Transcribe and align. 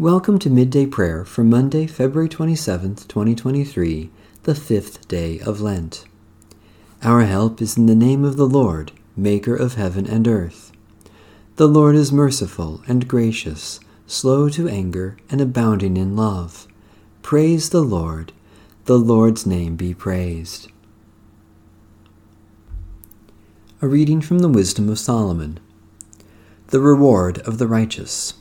Welcome 0.00 0.38
to 0.38 0.48
Midday 0.48 0.86
Prayer 0.86 1.24
for 1.24 1.42
Monday, 1.42 1.88
February 1.88 2.28
27th, 2.28 3.08
2023, 3.08 4.10
the 4.44 4.54
fifth 4.54 5.08
day 5.08 5.40
of 5.40 5.60
Lent. 5.60 6.04
Our 7.02 7.22
help 7.22 7.60
is 7.60 7.76
in 7.76 7.86
the 7.86 7.96
name 7.96 8.24
of 8.24 8.36
the 8.36 8.46
Lord, 8.46 8.92
Maker 9.16 9.56
of 9.56 9.74
heaven 9.74 10.06
and 10.06 10.28
earth. 10.28 10.70
The 11.56 11.66
Lord 11.66 11.96
is 11.96 12.12
merciful 12.12 12.80
and 12.86 13.08
gracious, 13.08 13.80
slow 14.06 14.48
to 14.50 14.68
anger, 14.68 15.16
and 15.28 15.40
abounding 15.40 15.96
in 15.96 16.14
love. 16.14 16.68
Praise 17.22 17.70
the 17.70 17.82
Lord. 17.82 18.32
The 18.84 18.98
Lord's 18.98 19.46
name 19.46 19.74
be 19.74 19.94
praised. 19.94 20.70
A 23.82 23.88
reading 23.88 24.20
from 24.20 24.38
the 24.38 24.48
Wisdom 24.48 24.88
of 24.88 25.00
Solomon. 25.00 25.58
The 26.68 26.78
reward 26.78 27.38
of 27.38 27.58
the 27.58 27.66
righteous. 27.66 28.34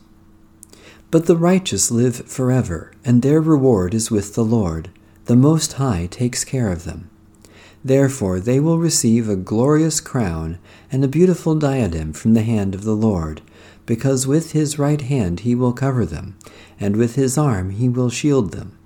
But 1.09 1.25
the 1.25 1.37
righteous 1.37 1.89
live 1.89 2.17
forever, 2.27 2.91
and 3.05 3.21
their 3.21 3.39
reward 3.39 3.93
is 3.93 4.11
with 4.11 4.35
the 4.35 4.43
Lord. 4.43 4.89
The 5.23 5.37
Most 5.37 5.73
High 5.73 6.07
takes 6.11 6.43
care 6.43 6.69
of 6.69 6.83
them. 6.83 7.09
Therefore 7.83 8.41
they 8.41 8.59
will 8.59 8.77
receive 8.77 9.29
a 9.29 9.37
glorious 9.37 10.01
crown 10.01 10.57
and 10.91 11.05
a 11.05 11.07
beautiful 11.07 11.55
diadem 11.55 12.11
from 12.11 12.33
the 12.33 12.41
hand 12.41 12.75
of 12.75 12.83
the 12.83 12.95
Lord, 12.95 13.41
because 13.85 14.27
with 14.27 14.51
his 14.51 14.77
right 14.77 14.99
hand 14.99 15.41
he 15.41 15.55
will 15.55 15.71
cover 15.71 16.05
them, 16.05 16.35
and 16.77 16.97
with 16.97 17.15
his 17.15 17.37
arm 17.37 17.69
he 17.69 17.87
will 17.87 18.09
shield 18.09 18.51
them. 18.51 18.77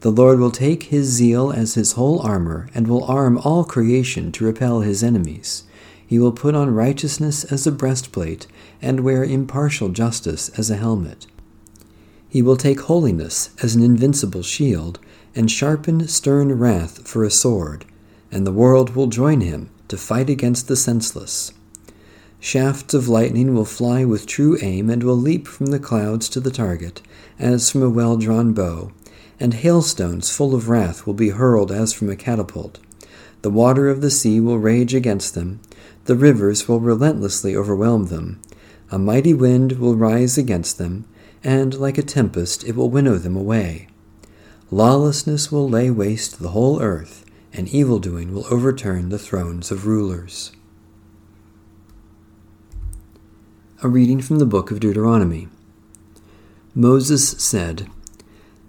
The 0.00 0.12
Lord 0.12 0.38
will 0.38 0.50
take 0.50 0.84
his 0.84 1.06
zeal 1.06 1.50
as 1.50 1.74
his 1.74 1.92
whole 1.92 2.20
armor, 2.20 2.68
and 2.74 2.86
will 2.86 3.04
arm 3.04 3.38
all 3.38 3.64
creation 3.64 4.32
to 4.32 4.44
repel 4.44 4.80
his 4.80 5.02
enemies. 5.02 5.64
He 6.06 6.18
will 6.18 6.32
put 6.32 6.54
on 6.54 6.74
righteousness 6.74 7.44
as 7.44 7.66
a 7.66 7.72
breastplate, 7.72 8.46
and 8.82 9.00
wear 9.00 9.24
impartial 9.24 9.88
justice 9.88 10.50
as 10.50 10.68
a 10.68 10.76
helmet. 10.76 11.26
He 12.28 12.42
will 12.42 12.56
take 12.56 12.80
holiness 12.80 13.50
as 13.62 13.74
an 13.74 13.82
invincible 13.82 14.42
shield, 14.42 14.98
and 15.34 15.50
sharpen 15.50 16.08
stern 16.08 16.52
wrath 16.58 17.06
for 17.06 17.24
a 17.24 17.30
sword, 17.30 17.84
and 18.30 18.46
the 18.46 18.52
world 18.52 18.94
will 18.94 19.06
join 19.06 19.40
him 19.40 19.70
to 19.88 19.96
fight 19.96 20.28
against 20.28 20.68
the 20.68 20.76
senseless. 20.76 21.52
Shafts 22.40 22.94
of 22.94 23.08
lightning 23.08 23.54
will 23.54 23.64
fly 23.64 24.04
with 24.04 24.26
true 24.26 24.58
aim 24.60 24.90
and 24.90 25.02
will 25.02 25.16
leap 25.16 25.48
from 25.48 25.66
the 25.66 25.78
clouds 25.78 26.28
to 26.30 26.40
the 26.40 26.50
target, 26.50 27.00
as 27.38 27.70
from 27.70 27.82
a 27.82 27.90
well 27.90 28.16
drawn 28.16 28.52
bow, 28.52 28.92
and 29.40 29.54
hailstones 29.54 30.30
full 30.30 30.54
of 30.54 30.68
wrath 30.68 31.06
will 31.06 31.14
be 31.14 31.30
hurled 31.30 31.72
as 31.72 31.92
from 31.92 32.10
a 32.10 32.16
catapult. 32.16 32.78
The 33.42 33.50
water 33.50 33.88
of 33.88 34.00
the 34.00 34.10
sea 34.10 34.40
will 34.40 34.58
rage 34.58 34.94
against 34.94 35.34
them, 35.34 35.60
the 36.04 36.16
rivers 36.16 36.66
will 36.66 36.80
relentlessly 36.80 37.54
overwhelm 37.54 38.06
them. 38.06 38.40
A 38.90 38.98
mighty 38.98 39.34
wind 39.34 39.72
will 39.72 39.94
rise 39.94 40.38
against 40.38 40.78
them, 40.78 41.04
and 41.42 41.74
like 41.74 41.98
a 41.98 42.02
tempest 42.02 42.64
it 42.64 42.74
will 42.76 42.90
winnow 42.90 43.18
them 43.18 43.36
away. 43.36 43.88
Lawlessness 44.70 45.50
will 45.50 45.68
lay 45.68 45.90
waste 45.90 46.40
the 46.40 46.50
whole 46.50 46.82
earth, 46.82 47.24
and 47.52 47.68
evil 47.68 47.98
doing 47.98 48.34
will 48.34 48.46
overturn 48.52 49.08
the 49.08 49.18
thrones 49.18 49.70
of 49.70 49.86
rulers. 49.86 50.52
A 53.82 53.88
reading 53.88 54.20
from 54.20 54.38
the 54.38 54.46
book 54.46 54.70
of 54.70 54.80
Deuteronomy. 54.80 55.48
Moses 56.74 57.30
said, 57.30 57.88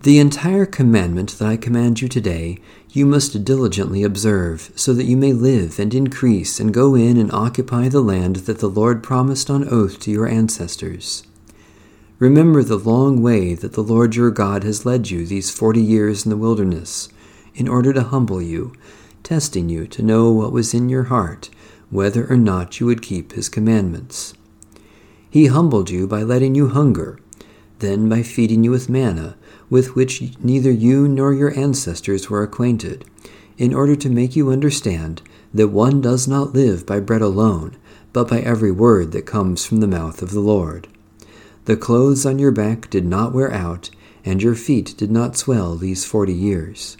The 0.03 0.19
entire 0.19 0.65
commandment 0.65 1.31
that 1.37 1.47
I 1.47 1.57
command 1.57 2.01
you 2.01 2.07
today 2.07 2.59
you 2.91 3.05
must 3.05 3.43
diligently 3.43 4.03
observe, 4.03 4.71
so 4.75 4.93
that 4.93 5.05
you 5.05 5.17
may 5.17 5.33
live 5.33 5.79
and 5.79 5.93
increase 5.93 6.59
and 6.59 6.73
go 6.73 6.95
in 6.95 7.17
and 7.17 7.31
occupy 7.31 7.89
the 7.89 8.01
land 8.01 8.37
that 8.37 8.59
the 8.59 8.69
Lord 8.69 9.03
promised 9.03 9.49
on 9.49 9.67
oath 9.67 9.99
to 9.99 10.11
your 10.11 10.27
ancestors. 10.27 11.23
Remember 12.19 12.63
the 12.63 12.75
long 12.75 13.21
way 13.21 13.53
that 13.53 13.71
the 13.73 13.81
Lord 13.81 14.13
your 14.13 14.29
God 14.29 14.65
has 14.65 14.85
led 14.85 15.09
you 15.09 15.25
these 15.25 15.49
forty 15.49 15.81
years 15.81 16.25
in 16.25 16.29
the 16.29 16.35
wilderness, 16.35 17.07
in 17.55 17.69
order 17.69 17.93
to 17.93 18.03
humble 18.03 18.41
you, 18.41 18.73
testing 19.23 19.69
you 19.69 19.87
to 19.87 20.03
know 20.03 20.29
what 20.29 20.51
was 20.51 20.73
in 20.73 20.89
your 20.89 21.03
heart, 21.03 21.49
whether 21.89 22.29
or 22.29 22.35
not 22.35 22.81
you 22.81 22.85
would 22.87 23.01
keep 23.01 23.31
his 23.31 23.47
commandments. 23.47 24.33
He 25.29 25.45
humbled 25.45 25.89
you 25.89 26.07
by 26.07 26.23
letting 26.23 26.55
you 26.55 26.67
hunger, 26.67 27.19
then 27.79 28.09
by 28.09 28.23
feeding 28.23 28.65
you 28.65 28.71
with 28.71 28.89
manna, 28.89 29.37
with 29.69 29.95
which 29.95 30.21
neither 30.43 30.71
you 30.71 31.07
nor 31.07 31.33
your 31.33 31.57
ancestors 31.57 32.29
were 32.29 32.43
acquainted, 32.43 33.05
in 33.57 33.73
order 33.73 33.95
to 33.95 34.09
make 34.09 34.35
you 34.35 34.51
understand 34.51 35.21
that 35.53 35.69
one 35.69 36.01
does 36.01 36.27
not 36.27 36.51
live 36.51 36.85
by 36.85 36.99
bread 36.99 37.21
alone, 37.21 37.77
but 38.11 38.27
by 38.27 38.41
every 38.41 38.71
word 38.71 39.13
that 39.13 39.25
comes 39.25 39.65
from 39.65 39.79
the 39.79 39.87
mouth 39.87 40.21
of 40.21 40.31
the 40.31 40.41
Lord. 40.41 40.89
The 41.69 41.77
clothes 41.77 42.25
on 42.25 42.39
your 42.39 42.49
back 42.49 42.89
did 42.89 43.05
not 43.05 43.31
wear 43.31 43.53
out, 43.53 43.91
and 44.25 44.41
your 44.41 44.55
feet 44.55 44.95
did 44.97 45.11
not 45.11 45.37
swell 45.37 45.75
these 45.75 46.03
forty 46.03 46.33
years. 46.33 46.97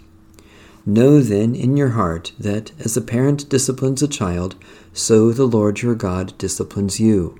Know 0.86 1.18
then 1.18 1.56
in 1.56 1.76
your 1.76 1.88
heart 1.88 2.30
that, 2.38 2.70
as 2.78 2.96
a 2.96 3.00
parent 3.00 3.48
disciplines 3.48 4.00
a 4.00 4.06
child, 4.06 4.54
so 4.92 5.32
the 5.32 5.44
Lord 5.44 5.82
your 5.82 5.96
God 5.96 6.38
disciplines 6.38 7.00
you. 7.00 7.36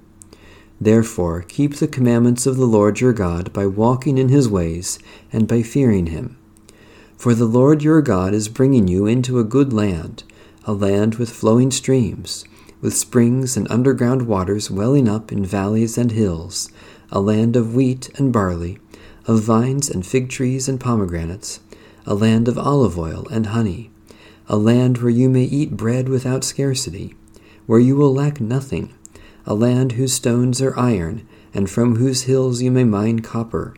Therefore, 0.80 1.42
keep 1.42 1.76
the 1.76 1.86
commandments 1.86 2.46
of 2.46 2.56
the 2.56 2.66
Lord 2.66 3.00
your 3.00 3.12
God 3.12 3.52
by 3.52 3.64
walking 3.64 4.18
in 4.18 4.28
his 4.28 4.48
ways 4.48 4.98
and 5.32 5.46
by 5.46 5.62
fearing 5.62 6.06
him. 6.06 6.36
For 7.16 7.32
the 7.32 7.44
Lord 7.44 7.84
your 7.84 8.02
God 8.02 8.34
is 8.34 8.48
bringing 8.48 8.88
you 8.88 9.06
into 9.06 9.38
a 9.38 9.44
good 9.44 9.72
land, 9.72 10.24
a 10.64 10.72
land 10.72 11.14
with 11.14 11.30
flowing 11.30 11.70
streams, 11.70 12.44
with 12.80 12.96
springs 12.96 13.56
and 13.56 13.70
underground 13.70 14.26
waters 14.26 14.68
welling 14.68 15.08
up 15.08 15.30
in 15.30 15.44
valleys 15.44 15.96
and 15.96 16.10
hills 16.10 16.68
a 17.10 17.20
land 17.20 17.56
of 17.56 17.74
wheat 17.74 18.08
and 18.18 18.32
barley, 18.32 18.78
of 19.26 19.40
vines 19.42 19.90
and 19.90 20.06
fig 20.06 20.28
trees 20.28 20.68
and 20.68 20.80
pomegranates, 20.80 21.60
a 22.06 22.14
land 22.14 22.48
of 22.48 22.58
olive 22.58 22.98
oil 22.98 23.26
and 23.30 23.46
honey, 23.46 23.90
a 24.48 24.56
land 24.56 24.98
where 24.98 25.10
you 25.10 25.28
may 25.28 25.44
eat 25.44 25.76
bread 25.76 26.08
without 26.08 26.44
scarcity, 26.44 27.14
where 27.66 27.80
you 27.80 27.96
will 27.96 28.12
lack 28.12 28.40
nothing, 28.40 28.92
a 29.46 29.54
land 29.54 29.92
whose 29.92 30.12
stones 30.12 30.60
are 30.60 30.78
iron, 30.78 31.26
and 31.52 31.68
from 31.68 31.96
whose 31.96 32.22
hills 32.22 32.62
you 32.62 32.70
may 32.70 32.84
mine 32.84 33.20
copper. 33.20 33.74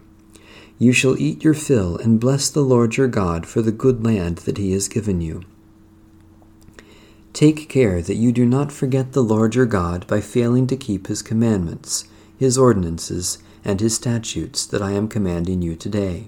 You 0.78 0.92
shall 0.92 1.16
eat 1.19 1.44
your 1.44 1.54
fill 1.54 1.97
and 1.98 2.21
bless 2.21 2.50
the 2.50 2.62
Lord 2.62 2.97
your 2.97 3.09
God 3.09 3.47
for 3.47 3.62
the 3.62 3.72
good 3.72 4.04
land 4.04 4.38
that 4.38 4.59
he 4.59 4.72
has 4.72 4.88
given 4.88 5.21
you. 5.21 5.42
Take 7.32 7.69
care 7.69 8.03
that 8.03 8.16
you 8.16 8.32
do 8.32 8.44
not 8.44 8.72
forget 8.72 9.12
the 9.12 9.22
Lord 9.22 9.54
your 9.54 9.66
God 9.66 10.06
by 10.06 10.21
failing 10.21 10.66
to 10.66 10.76
keep 10.76 11.06
his 11.06 11.22
commandments 11.22 12.06
his 12.42 12.58
ordinances, 12.58 13.38
and 13.64 13.78
his 13.78 13.94
statutes 13.94 14.66
that 14.66 14.82
I 14.82 14.91
am 14.91 15.06
commanding 15.06 15.62
you 15.62 15.76
today. 15.76 16.26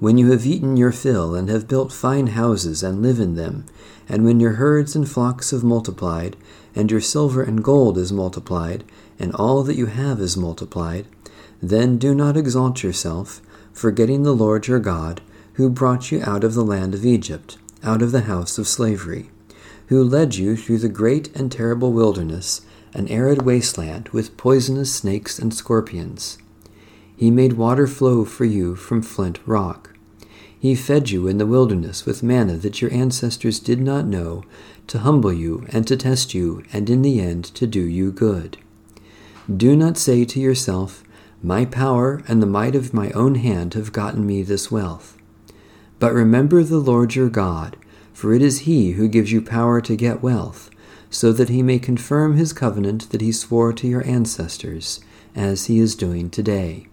When 0.00 0.18
you 0.18 0.32
have 0.32 0.44
eaten 0.44 0.76
your 0.76 0.90
fill, 0.90 1.36
and 1.36 1.48
have 1.48 1.68
built 1.68 1.92
fine 1.92 2.26
houses, 2.26 2.82
and 2.82 3.02
live 3.02 3.20
in 3.20 3.36
them, 3.36 3.64
and 4.08 4.24
when 4.24 4.40
your 4.40 4.54
herds 4.54 4.96
and 4.96 5.08
flocks 5.08 5.52
have 5.52 5.62
multiplied, 5.62 6.36
and 6.74 6.90
your 6.90 7.00
silver 7.00 7.40
and 7.40 7.62
gold 7.62 7.98
is 7.98 8.12
multiplied, 8.12 8.82
and 9.16 9.32
all 9.36 9.62
that 9.62 9.76
you 9.76 9.86
have 9.86 10.18
is 10.18 10.36
multiplied, 10.36 11.06
then 11.62 11.98
do 11.98 12.16
not 12.16 12.36
exalt 12.36 12.82
yourself, 12.82 13.40
forgetting 13.72 14.24
the 14.24 14.34
Lord 14.34 14.66
your 14.66 14.80
God, 14.80 15.20
who 15.52 15.70
brought 15.70 16.10
you 16.10 16.20
out 16.24 16.42
of 16.42 16.54
the 16.54 16.64
land 16.64 16.94
of 16.94 17.06
Egypt, 17.06 17.58
out 17.84 18.02
of 18.02 18.10
the 18.10 18.22
house 18.22 18.58
of 18.58 18.66
slavery, 18.66 19.30
who 19.86 20.02
led 20.02 20.34
you 20.34 20.56
through 20.56 20.78
the 20.78 20.88
great 20.88 21.32
and 21.36 21.52
terrible 21.52 21.92
wilderness 21.92 22.62
an 22.94 23.08
arid 23.08 23.42
wasteland 23.42 24.08
with 24.10 24.36
poisonous 24.36 24.94
snakes 24.94 25.38
and 25.38 25.54
scorpions. 25.54 26.38
He 27.16 27.30
made 27.30 27.54
water 27.54 27.86
flow 27.86 28.24
for 28.24 28.44
you 28.44 28.74
from 28.74 29.02
flint 29.02 29.38
rock. 29.46 29.96
He 30.58 30.74
fed 30.74 31.10
you 31.10 31.26
in 31.26 31.38
the 31.38 31.46
wilderness 31.46 32.04
with 32.04 32.22
manna 32.22 32.56
that 32.58 32.80
your 32.80 32.92
ancestors 32.92 33.58
did 33.58 33.80
not 33.80 34.06
know, 34.06 34.44
to 34.88 34.98
humble 34.98 35.32
you 35.32 35.66
and 35.70 35.86
to 35.86 35.96
test 35.96 36.34
you, 36.34 36.62
and 36.72 36.90
in 36.90 37.02
the 37.02 37.20
end 37.20 37.44
to 37.54 37.66
do 37.66 37.80
you 37.80 38.12
good. 38.12 38.58
Do 39.54 39.74
not 39.74 39.96
say 39.96 40.24
to 40.24 40.40
yourself, 40.40 41.02
My 41.42 41.64
power 41.64 42.22
and 42.28 42.42
the 42.42 42.46
might 42.46 42.74
of 42.74 42.94
my 42.94 43.10
own 43.10 43.36
hand 43.36 43.74
have 43.74 43.92
gotten 43.92 44.26
me 44.26 44.42
this 44.42 44.70
wealth. 44.70 45.16
But 45.98 46.12
remember 46.12 46.62
the 46.62 46.78
Lord 46.78 47.14
your 47.14 47.28
God, 47.28 47.76
for 48.12 48.34
it 48.34 48.42
is 48.42 48.60
He 48.60 48.92
who 48.92 49.08
gives 49.08 49.32
you 49.32 49.40
power 49.40 49.80
to 49.80 49.96
get 49.96 50.22
wealth 50.22 50.70
so 51.12 51.30
that 51.30 51.50
he 51.50 51.62
may 51.62 51.78
confirm 51.78 52.36
his 52.36 52.54
covenant 52.54 53.10
that 53.10 53.20
he 53.20 53.30
swore 53.30 53.70
to 53.74 53.86
your 53.86 54.04
ancestors, 54.06 54.98
as 55.36 55.66
he 55.66 55.78
is 55.78 55.94
doing 55.94 56.30
today. 56.30 56.86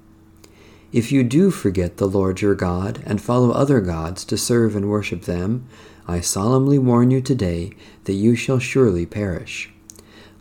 If 0.92 1.10
you 1.10 1.24
do 1.24 1.51
forget 1.51 1.98
the 1.98 2.07
Lord 2.07 2.42
your 2.42 2.54
God 2.54 3.01
and 3.06 3.21
follow 3.21 3.51
other 3.51 3.80
gods 3.80 4.25
to 4.25 4.38
serve 4.38 4.75
and 4.75 4.89
worship 4.89 5.24
them, 5.24 5.68
I 6.06 6.19
solemnly 6.19 6.77
warn 6.77 7.12
you 7.12 7.21
today 7.21 7.71
that 8.04 8.13
you 8.13 8.36
shall 8.36 8.60
surely 8.60 9.06
perish. 9.06 9.71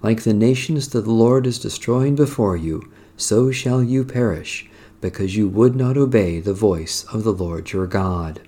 Like 0.02 0.22
the 0.22 0.34
nations 0.34 0.88
that 0.88 1.02
the 1.02 1.12
Lord 1.12 1.46
is 1.46 1.58
destroying 1.58 2.16
before 2.16 2.56
you, 2.56 2.90
so 3.16 3.52
shall 3.52 3.82
you 3.82 4.04
perish, 4.04 4.68
because 5.00 5.36
you 5.36 5.48
would 5.48 5.76
not 5.76 5.96
obey 5.96 6.40
the 6.40 6.54
voice 6.54 7.04
of 7.12 7.22
the 7.22 7.32
Lord 7.32 7.72
your 7.72 7.86
God. 7.86 8.40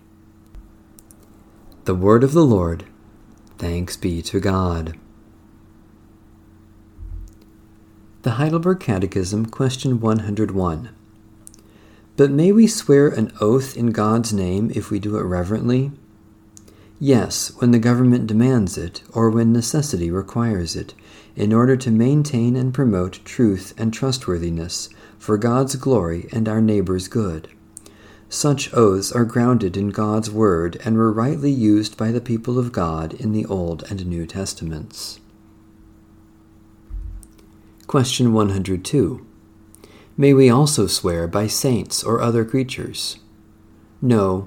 The 1.85 1.95
Word 1.95 2.25
of 2.25 2.33
the 2.33 2.45
Lord. 2.45 2.85
Thanks 3.59 3.97
be 3.97 4.23
to 4.23 4.41
God. 4.41 4.97
The 8.23 8.33
Heidelberg 8.33 8.81
Catechism, 8.81 9.47
question 9.47 9.99
101. 9.99 10.91
But 12.19 12.31
may 12.31 12.53
we 12.53 12.67
swear 12.67 13.09
an 13.09 13.33
oath 13.41 13.79
in 13.79 13.93
God's 13.93 14.31
name 14.31 14.71
if 14.75 14.91
we 14.91 14.99
do 14.99 15.17
it 15.17 15.23
reverently? 15.23 15.91
Yes, 16.99 17.51
when 17.61 17.71
the 17.71 17.79
government 17.79 18.27
demands 18.27 18.77
it, 18.77 19.03
or 19.15 19.31
when 19.31 19.55
necessity 19.55 20.11
requires 20.11 20.77
it, 20.77 20.93
in 21.35 21.55
order 21.55 21.79
to 21.79 21.91
maintain 21.91 22.57
and 22.57 22.75
promote 22.75 23.25
truth 23.25 23.73
and 23.79 23.91
trustworthiness 23.91 24.91
for 25.19 25.39
God's 25.39 25.77
glory 25.77 26.29
and 26.31 26.47
our 26.47 26.61
neighbor's 26.61 27.09
good. 27.09 27.49
Such 28.29 28.75
oaths 28.75 29.11
are 29.11 29.25
grounded 29.25 29.79
in 29.79 29.89
God's 29.89 30.31
Word 30.31 30.79
and 30.85 30.99
were 30.99 31.11
rightly 31.11 31.51
used 31.51 31.97
by 31.97 32.13
the 32.13 32.21
people 32.21 32.59
of 32.59 32.71
God 32.71 33.15
in 33.15 33.33
the 33.33 33.47
Old 33.47 33.83
and 33.91 34.05
New 34.05 34.27
Testaments. 34.27 35.21
Question 37.91 38.33
102. 38.33 39.27
May 40.17 40.33
we 40.33 40.49
also 40.49 40.87
swear 40.87 41.27
by 41.27 41.49
saints 41.49 42.05
or 42.05 42.21
other 42.21 42.45
creatures? 42.45 43.19
No. 44.01 44.47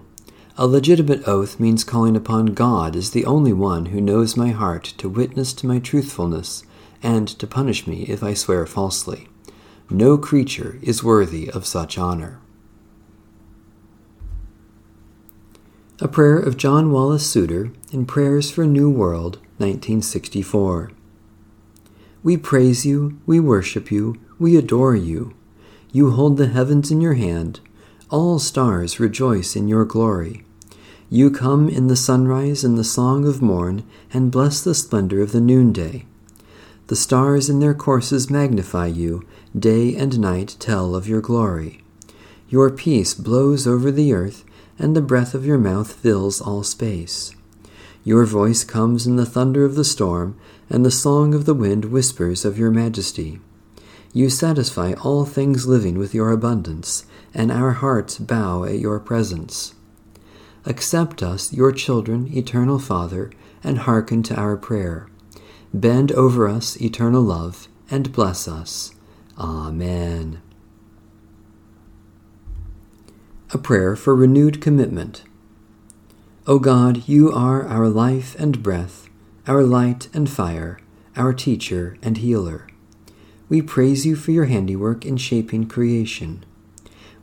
A 0.58 0.66
legitimate 0.66 1.28
oath 1.28 1.60
means 1.60 1.84
calling 1.84 2.16
upon 2.16 2.54
God 2.54 2.96
as 2.96 3.12
the 3.12 3.26
only 3.26 3.52
one 3.52 3.88
who 3.88 4.00
knows 4.00 4.38
my 4.38 4.52
heart 4.52 4.86
to 4.98 5.10
witness 5.10 5.52
to 5.56 5.68
my 5.68 5.80
truthfulness 5.80 6.64
and 7.02 7.28
to 7.28 7.46
punish 7.46 7.86
me 7.86 8.04
if 8.04 8.24
I 8.24 8.34
swear 8.34 8.66
falsely. 8.66 9.28
No 9.90 10.18
creature 10.18 10.80
is 10.82 11.04
worthy 11.04 11.52
of 11.52 11.66
such 11.66 11.98
honor. 11.98 12.40
A 16.00 16.08
prayer 16.08 16.40
of 16.40 16.56
John 16.56 16.94
Wallace 16.94 17.30
Suter 17.30 17.74
in 17.92 18.06
Prayers 18.06 18.50
for 18.50 18.66
New 18.66 18.90
World, 18.90 19.36
1964. 19.58 20.92
We 22.24 22.38
praise 22.38 22.86
you, 22.86 23.20
we 23.26 23.42
worship 23.42 23.92
you, 23.92 24.16
we 24.40 24.56
adore 24.56 24.96
you. 24.96 25.34
You 25.92 26.12
hold 26.12 26.38
the 26.38 26.48
heavens 26.48 26.90
in 26.90 27.02
your 27.02 27.16
hand. 27.16 27.60
All 28.10 28.40
stars 28.40 28.98
rejoice 28.98 29.58
in 29.58 29.68
your 29.68 29.84
glory. 29.84 30.46
You 31.10 31.30
come 31.30 31.68
in 31.68 31.88
the 31.88 31.98
sunrise 31.98 32.64
and 32.64 32.78
the 32.78 32.84
song 32.86 33.28
of 33.28 33.42
morn, 33.42 33.84
and 34.14 34.32
bless 34.32 34.62
the 34.62 34.74
splendor 34.74 35.22
of 35.22 35.34
the 35.34 35.42
noonday. 35.42 36.06
The 36.88 36.96
stars 36.96 37.50
in 37.50 37.60
their 37.60 37.74
courses 37.74 38.30
magnify 38.30 38.88
you, 38.88 39.28
day 39.58 39.94
and 39.94 40.20
night 40.20 40.56
tell 40.60 40.96
of 40.96 41.08
your 41.08 41.22
glory. 41.22 41.84
Your 42.48 42.70
peace 42.70 43.14
blows 43.14 43.68
over 43.68 43.92
the 43.92 44.14
earth, 44.14 44.46
and 44.80 44.96
the 44.96 45.02
breath 45.02 45.34
of 45.34 45.46
your 45.46 45.58
mouth 45.58 45.92
fills 45.92 46.40
all 46.40 46.64
space. 46.64 47.36
Your 48.04 48.26
voice 48.26 48.64
comes 48.64 49.08
in 49.08 49.16
the 49.16 49.26
thunder 49.26 49.64
of 49.64 49.76
the 49.76 49.86
storm, 49.86 50.38
and 50.70 50.86
the 50.86 50.92
song 50.92 51.34
of 51.34 51.46
the 51.46 51.54
wind 51.54 51.86
whispers 51.86 52.44
of 52.44 52.58
your 52.58 52.72
majesty. 52.72 53.40
You 54.12 54.30
satisfy 54.30 54.94
all 55.04 55.26
things 55.26 55.66
living 55.66 55.98
with 55.98 56.14
your 56.14 56.32
abundance, 56.32 57.06
and 57.34 57.52
our 57.52 57.72
hearts 57.72 58.18
bow 58.18 58.64
at 58.66 58.80
your 58.80 59.00
presence. 59.00 59.74
Accept 60.66 61.24
us, 61.24 61.52
your 61.52 61.72
children, 61.72 62.30
eternal 62.36 62.80
Father, 62.80 63.32
and 63.64 63.80
hearken 63.80 64.22
to 64.24 64.36
our 64.36 64.58
prayer. 64.58 65.08
Bend 65.74 66.12
over 66.12 66.48
us, 66.48 66.80
eternal 66.82 67.22
love, 67.22 67.68
and 67.90 68.12
bless 68.12 68.48
us. 68.48 68.94
Amen. 69.38 70.42
A 73.52 73.58
prayer 73.58 73.96
for 73.96 74.16
renewed 74.16 74.62
commitment. 74.62 75.24
O 76.46 76.60
God, 76.60 77.08
you 77.08 77.32
are 77.32 77.66
our 77.66 77.88
life 77.88 78.36
and 78.38 78.62
breath, 78.62 79.08
our 79.48 79.64
light 79.64 80.10
and 80.14 80.30
fire, 80.30 80.78
our 81.16 81.32
teacher 81.32 81.96
and 82.04 82.18
healer. 82.18 82.68
We 83.48 83.62
praise 83.62 84.06
you 84.06 84.18
for 84.18 84.32
your 84.32 84.46
handiwork 84.46 85.06
in 85.06 85.16
shaping 85.16 85.68
creation. 85.68 86.44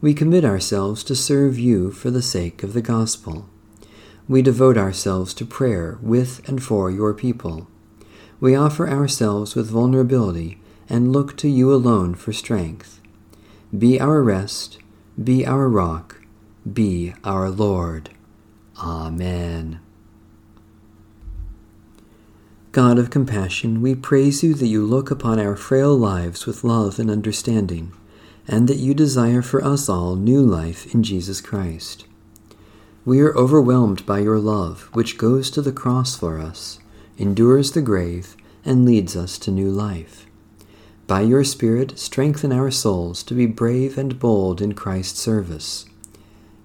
We 0.01 0.15
commit 0.15 0.43
ourselves 0.43 1.05
to 1.05 1.15
serve 1.15 1.59
you 1.59 1.91
for 1.91 2.11
the 2.11 2.23
sake 2.23 2.63
of 2.63 2.73
the 2.73 2.81
gospel. 2.81 3.47
We 4.27 4.41
devote 4.41 4.79
ourselves 4.79 5.35
to 5.35 5.45
prayer 5.45 5.99
with 6.01 6.41
and 6.49 6.63
for 6.63 6.91
your 6.91 7.13
people. 7.13 7.69
We 8.41 8.55
offer 8.55 8.89
ourselves 8.89 9.55
with 9.55 9.69
vulnerability 9.69 10.63
and 10.89 11.13
look 11.13 11.37
to 11.39 11.49
you 11.49 11.75
alone 11.75 12.15
for 12.15 12.33
strength. 12.33 13.03
Be 13.77 14.01
our 14.01 14.23
rest, 14.23 14.79
be 15.23 15.45
our 15.45 15.69
rock, 15.69 16.23
be 16.73 17.13
our 17.23 17.51
Lord. 17.51 18.09
Amen. 18.81 19.81
God 22.73 22.99
of 22.99 23.11
compassion, 23.11 23.83
we 23.83 23.95
praise 23.95 24.43
you 24.43 24.55
that 24.55 24.67
you 24.67 24.87
look 24.87 25.11
upon 25.11 25.39
our 25.39 25.57
frail 25.57 25.97
lives 25.97 26.47
with 26.47 26.65
love 26.65 26.99
and 26.99 27.11
understanding, 27.11 27.93
and 28.49 28.69
that 28.69 28.79
you 28.79 28.95
desire 28.95 29.43
for 29.43 29.63
us 29.63 29.89
all 29.89 30.17
new 30.17 30.41
life 30.41 30.95
in 30.95 31.03
Jesus 31.03 31.41
Christ. 31.41 32.07
We 33.05 33.21
are 33.21 33.37
overwhelmed 33.37 34.07
by 34.07 34.21
your 34.21 34.39
love, 34.39 34.89
which 34.93 35.19
goes 35.19 35.51
to 35.51 35.63
the 35.63 35.73
cross 35.73 36.17
for 36.17 36.39
us, 36.39 36.79
endures 37.19 37.73
the 37.73 37.83
grave, 37.83 38.37
and 38.65 38.85
leads 38.85 39.17
us 39.17 39.37
to 39.39 39.51
new 39.51 39.71
life. 39.71 40.27
By 41.07 41.23
your 41.23 41.43
Spirit, 41.43 41.99
strengthen 41.99 42.53
our 42.53 42.71
souls 42.71 43.23
to 43.25 43.35
be 43.35 43.47
brave 43.47 43.99
and 43.99 44.19
bold 44.19 44.63
in 44.63 44.75
Christ's 44.75 45.19
service. 45.19 45.87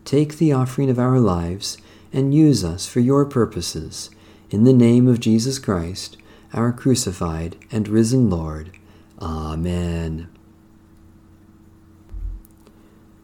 Take 0.03 0.37
the 0.37 0.53
offering 0.53 0.91
of 0.91 0.99
our 0.99 1.19
lives 1.19 1.77
and 2.15 2.33
use 2.33 2.63
us 2.63 2.87
for 2.87 3.01
your 3.01 3.25
purposes 3.25 4.09
in 4.49 4.63
the 4.63 4.73
name 4.73 5.05
of 5.05 5.19
Jesus 5.19 5.59
Christ, 5.59 6.15
our 6.53 6.71
crucified 6.71 7.57
and 7.71 7.89
risen 7.89 8.29
Lord. 8.29 8.71
Amen. 9.21 10.29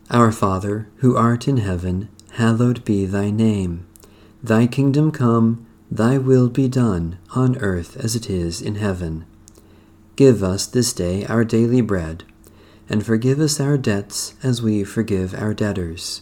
Our 0.09 0.33
Father, 0.33 0.89
who 0.97 1.15
art 1.15 1.47
in 1.47 1.57
heaven, 1.57 2.09
hallowed 2.33 2.83
be 2.83 3.05
thy 3.05 3.29
name. 3.31 3.87
Thy 4.43 4.67
kingdom 4.67 5.11
come, 5.11 5.65
thy 5.89 6.17
will 6.17 6.49
be 6.49 6.67
done, 6.67 7.17
on 7.33 7.57
earth 7.59 7.95
as 7.95 8.13
it 8.13 8.29
is 8.29 8.61
in 8.61 8.75
heaven. 8.75 9.25
Give 10.17 10.43
us 10.43 10.65
this 10.65 10.91
day 10.91 11.25
our 11.27 11.45
daily 11.45 11.79
bread, 11.79 12.25
and 12.89 13.05
forgive 13.05 13.39
us 13.39 13.57
our 13.61 13.77
debts 13.77 14.33
as 14.43 14.61
we 14.61 14.83
forgive 14.83 15.33
our 15.33 15.53
debtors. 15.53 16.21